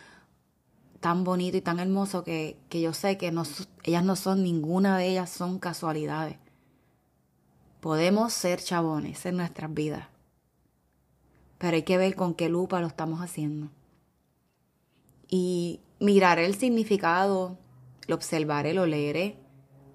tan 1.02 1.24
bonito 1.24 1.56
y 1.56 1.60
tan 1.60 1.80
hermoso 1.80 2.22
que, 2.22 2.56
yo 2.70 2.94
sé 2.94 3.18
que 3.18 3.32
no, 3.32 3.42
ellas 3.82 4.04
no 4.04 4.14
son, 4.14 4.44
ninguna 4.44 4.96
de 4.96 5.08
ellas 5.08 5.28
son 5.28 5.58
casualidades. 5.58 6.36
Podemos 7.80 8.32
ser 8.32 8.62
chabones 8.62 9.26
en 9.26 9.36
nuestras 9.36 9.74
vidas, 9.74 10.06
pero 11.62 11.76
hay 11.76 11.84
que 11.84 11.96
ver 11.96 12.16
con 12.16 12.34
qué 12.34 12.48
lupa 12.48 12.80
lo 12.80 12.88
estamos 12.88 13.20
haciendo. 13.20 13.70
Y 15.28 15.78
miraré 16.00 16.44
el 16.44 16.56
significado, 16.56 17.56
lo 18.08 18.16
observaré, 18.16 18.74
lo 18.74 18.84
leeré, 18.84 19.36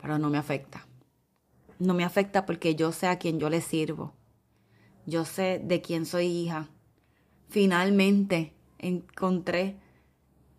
pero 0.02 0.18
no 0.18 0.30
me 0.30 0.38
afecta. 0.38 0.88
No 1.78 1.94
me 1.94 2.06
afecta 2.06 2.46
porque 2.46 2.76
yo 2.76 2.94
sé 2.94 3.08
a 3.08 3.20
quién 3.20 3.38
yo 3.38 3.50
le 3.50 3.60
sirvo. 3.60 4.14
Yo 5.06 5.26
sé 5.26 5.60
de 5.62 5.82
quién 5.82 6.06
soy 6.06 6.28
hija. 6.28 6.70
Finalmente 7.50 8.54
encontré 8.78 9.76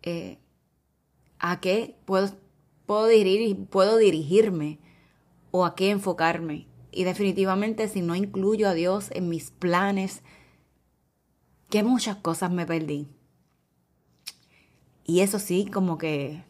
eh, 0.03 0.37
a 1.39 1.59
qué 1.59 1.95
puedo, 2.05 2.35
puedo, 2.85 3.07
puedo 3.71 3.97
dirigirme 3.97 4.77
o 5.49 5.65
a 5.65 5.73
qué 5.73 5.89
enfocarme. 5.89 6.67
Y 6.91 7.03
definitivamente 7.03 7.87
si 7.87 8.03
no 8.03 8.13
incluyo 8.13 8.69
a 8.69 8.75
Dios 8.75 9.09
en 9.11 9.27
mis 9.27 9.49
planes, 9.49 10.21
que 11.69 11.83
muchas 11.83 12.17
cosas 12.17 12.51
me 12.51 12.65
perdí. 12.65 13.07
Y 15.05 15.21
eso 15.21 15.39
sí, 15.39 15.69
como 15.71 15.97
que, 15.97 16.43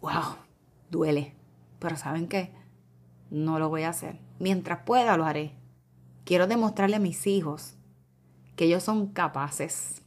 wow, 0.00 0.36
duele. 0.90 1.34
Pero 1.78 1.96
¿saben 1.96 2.28
qué? 2.28 2.52
No 3.30 3.58
lo 3.58 3.68
voy 3.68 3.82
a 3.82 3.90
hacer. 3.90 4.20
Mientras 4.38 4.84
pueda, 4.84 5.16
lo 5.16 5.24
haré. 5.24 5.54
Quiero 6.24 6.46
demostrarle 6.46 6.96
a 6.96 7.00
mis 7.00 7.26
hijos 7.26 7.74
que 8.56 8.64
ellos 8.64 8.82
son 8.82 9.08
capaces. 9.08 10.02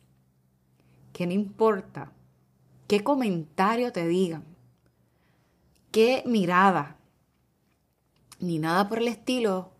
Que 1.13 1.27
no 1.27 1.33
importa 1.33 2.11
qué 2.87 3.03
comentario 3.03 3.91
te 3.91 4.07
digan, 4.07 4.43
qué 5.91 6.23
mirada, 6.25 6.97
ni 8.39 8.59
nada 8.59 8.87
por 8.87 8.99
el 8.99 9.07
estilo, 9.07 9.71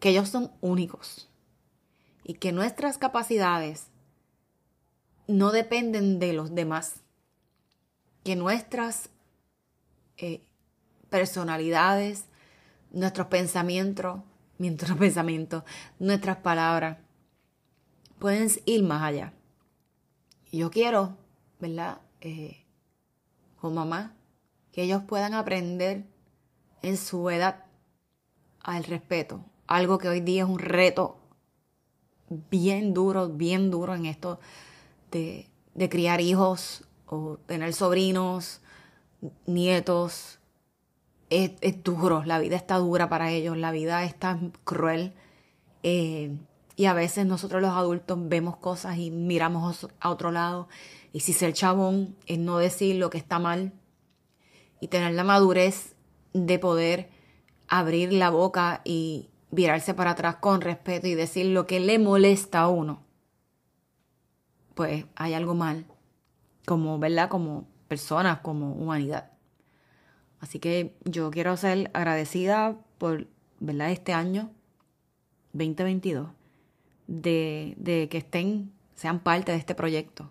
que 0.00 0.10
ellos 0.10 0.28
son 0.28 0.50
únicos 0.60 1.28
y 2.24 2.34
que 2.34 2.52
nuestras 2.52 2.98
capacidades 2.98 3.90
no 5.28 5.52
dependen 5.52 6.18
de 6.18 6.32
los 6.32 6.54
demás, 6.54 7.02
que 8.24 8.34
nuestras 8.34 9.10
eh, 10.16 10.42
personalidades, 11.10 12.24
nuestros 12.90 13.28
pensamientos, 13.28 14.22
nuestros 14.58 14.98
pensamientos, 14.98 15.62
nuestras 16.00 16.38
palabras 16.38 16.98
pueden 18.18 18.50
ir 18.66 18.82
más 18.82 19.02
allá. 19.02 19.32
Yo 20.50 20.70
quiero, 20.70 21.16
¿verdad? 21.60 22.00
eh, 22.20 22.64
o 23.60 23.70
mamá, 23.70 24.16
que 24.72 24.82
ellos 24.82 25.02
puedan 25.06 25.34
aprender 25.34 26.04
en 26.82 26.96
su 26.96 27.28
edad 27.30 27.64
al 28.60 28.84
respeto. 28.84 29.44
Algo 29.66 29.98
que 29.98 30.08
hoy 30.08 30.20
día 30.20 30.44
es 30.44 30.48
un 30.48 30.58
reto 30.58 31.18
bien 32.28 32.94
duro, 32.94 33.28
bien 33.28 33.70
duro 33.70 33.94
en 33.94 34.06
esto 34.06 34.40
de, 35.10 35.48
criar 35.88 36.20
hijos 36.20 36.84
o 37.06 37.38
tener 37.46 37.72
sobrinos, 37.72 38.60
nietos. 39.46 40.38
Es, 41.30 41.52
es, 41.60 41.82
duro, 41.82 42.24
la 42.24 42.38
vida 42.38 42.56
está 42.56 42.76
dura 42.78 43.08
para 43.08 43.30
ellos, 43.30 43.56
la 43.56 43.70
vida 43.70 44.04
es 44.04 44.18
tan 44.18 44.52
cruel 44.64 45.12
Eh, 45.82 46.36
y 46.76 46.86
a 46.86 46.94
veces 46.94 47.26
nosotros 47.26 47.60
los 47.60 47.72
adultos 47.72 48.16
vemos 48.28 48.56
cosas 48.56 48.98
y 48.98 49.10
miramos 49.10 49.88
a 49.98 50.10
otro 50.10 50.30
lado. 50.30 50.68
Y 51.12 51.20
si 51.20 51.32
ser 51.32 51.52
chabón 51.52 52.14
es 52.26 52.38
no 52.38 52.58
decir 52.58 52.96
lo 52.96 53.10
que 53.10 53.18
está 53.18 53.40
mal 53.40 53.72
y 54.80 54.86
tener 54.86 55.12
la 55.14 55.24
madurez 55.24 55.96
de 56.34 56.58
poder 56.60 57.10
abrir 57.66 58.12
la 58.12 58.30
boca 58.30 58.80
y 58.84 59.28
virarse 59.50 59.92
para 59.92 60.12
atrás 60.12 60.36
con 60.36 60.60
respeto 60.60 61.08
y 61.08 61.14
decir 61.14 61.46
lo 61.46 61.66
que 61.66 61.80
le 61.80 61.98
molesta 61.98 62.60
a 62.60 62.68
uno, 62.68 63.02
pues 64.78 65.06
hay 65.16 65.34
algo 65.34 65.56
mal, 65.56 65.86
como, 66.64 67.00
¿verdad? 67.00 67.28
Como 67.28 67.66
personas, 67.88 68.38
como 68.42 68.74
humanidad. 68.74 69.32
Así 70.38 70.60
que 70.60 70.94
yo 71.04 71.32
quiero 71.32 71.56
ser 71.56 71.90
agradecida 71.94 72.76
por, 72.98 73.26
¿verdad? 73.58 73.90
Este 73.90 74.12
año 74.12 74.52
2022, 75.52 76.28
de, 77.08 77.74
de 77.76 78.08
que 78.08 78.18
estén, 78.18 78.70
sean 78.94 79.18
parte 79.18 79.50
de 79.50 79.58
este 79.58 79.74
proyecto. 79.74 80.30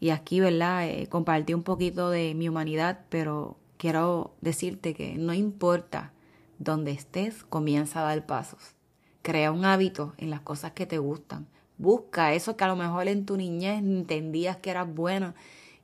Y 0.00 0.10
aquí, 0.10 0.40
¿verdad? 0.40 0.88
Eh, 0.88 1.06
compartí 1.08 1.54
un 1.54 1.62
poquito 1.62 2.10
de 2.10 2.34
mi 2.34 2.48
humanidad, 2.48 3.04
pero 3.10 3.60
quiero 3.76 4.34
decirte 4.40 4.92
que 4.92 5.14
no 5.14 5.34
importa 5.34 6.12
donde 6.58 6.90
estés, 6.90 7.44
comienza 7.44 8.00
a 8.00 8.08
dar 8.12 8.26
pasos. 8.26 8.74
Crea 9.22 9.52
un 9.52 9.64
hábito 9.64 10.14
en 10.16 10.30
las 10.30 10.40
cosas 10.40 10.72
que 10.72 10.84
te 10.84 10.98
gustan. 10.98 11.46
Busca 11.78 12.34
eso 12.34 12.56
que 12.56 12.64
a 12.64 12.68
lo 12.68 12.76
mejor 12.76 13.08
en 13.08 13.24
tu 13.24 13.36
niñez 13.36 13.78
entendías 13.78 14.56
que 14.58 14.70
eras 14.70 14.92
bueno 14.92 15.34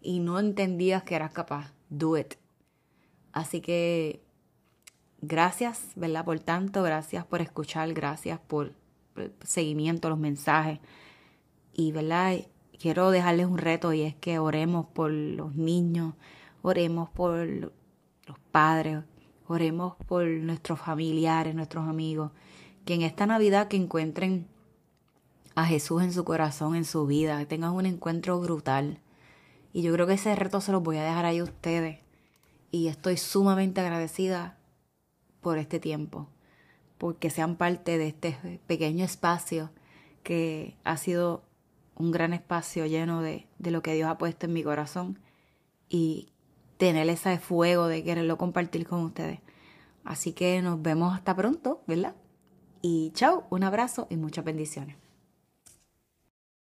y 0.03 0.19
no 0.21 0.39
entendías 0.39 1.05
que 1.05 1.15
eras 1.15 1.33
capaz. 1.33 1.73
Do 1.89 2.19
it. 2.19 2.35
Así 3.33 3.61
que 3.61 4.23
gracias, 5.23 5.93
¿verdad? 5.95 6.25
Por 6.25 6.41
tanto, 6.41 6.83
gracias 6.83 7.25
por 7.25 7.41
escuchar, 7.41 7.93
gracias 7.93 8.39
por 8.41 8.73
el 9.17 9.33
seguimiento, 9.45 10.09
los 10.09 10.19
mensajes. 10.19 10.81
Y, 11.73 11.93
¿verdad? 11.93 12.39
Quiero 12.79 13.11
dejarles 13.11 13.47
un 13.47 13.59
reto 13.59 13.93
y 13.93 14.03
es 14.03 14.15
que 14.17 14.39
oremos 14.39 14.87
por 14.87 15.11
los 15.11 15.55
niños, 15.55 16.15
oremos 16.63 17.09
por 17.11 17.47
los 17.47 18.39
padres, 18.51 19.05
Oremos 19.47 19.95
por 20.07 20.25
nuestros 20.27 20.81
familiares, 20.81 21.55
nuestros 21.55 21.87
amigos, 21.87 22.31
que 22.87 22.95
en 22.95 23.03
esta 23.03 23.27
Navidad 23.27 23.69
que 23.69 23.77
encuentren 23.77 24.47
a 25.55 25.65
Jesús 25.67 26.03
en 26.03 26.13
su 26.13 26.25
corazón, 26.25 26.75
en 26.75 26.85
su 26.85 27.07
vida, 27.07 27.39
que 27.39 27.47
tengan 27.47 27.73
un 27.73 27.87
encuentro 27.87 28.41
brutal. 28.41 29.01
Y 29.73 29.83
yo 29.83 29.93
creo 29.93 30.07
que 30.07 30.15
ese 30.15 30.35
reto 30.35 30.61
se 30.61 30.73
los 30.73 30.83
voy 30.83 30.97
a 30.97 31.05
dejar 31.05 31.25
ahí 31.25 31.39
a 31.39 31.45
ustedes. 31.45 32.01
Y 32.71 32.89
estoy 32.89 33.17
sumamente 33.17 33.81
agradecida 33.81 34.59
por 35.41 35.59
este 35.59 35.79
tiempo, 35.79 36.29
porque 36.99 37.31
sean 37.31 37.57
parte 37.57 37.99
de 37.99 38.09
este 38.09 38.61
pequeño 38.67 39.05
espacio 39.05 39.71
que 40.23 40.77
ha 40.85 40.97
sido 40.97 41.45
un 41.95 42.11
gran 42.11 42.33
espacio 42.33 42.87
lleno 42.87 43.23
de, 43.23 43.47
de 43.59 43.71
lo 43.71 43.83
que 43.83 43.95
Dios 43.95 44.09
ha 44.09 44.19
puesto 44.19 44.47
en 44.47 44.53
mi 44.53 44.65
corazón 44.65 45.21
y 45.89 46.33
tener 46.77 47.09
ese 47.09 47.39
fuego 47.39 47.87
de 47.87 48.03
quererlo 48.03 48.39
compartir 48.39 48.87
con 48.87 49.05
ustedes. 49.05 49.41
Así 50.05 50.33
que 50.33 50.61
nos 50.63 50.83
vemos 50.83 51.15
hasta 51.15 51.37
pronto, 51.37 51.83
¿verdad? 51.87 52.17
Y 52.83 53.13
chao, 53.15 53.47
un 53.51 53.63
abrazo 53.63 54.07
y 54.11 54.17
muchas 54.17 54.45
bendiciones. 54.45 55.04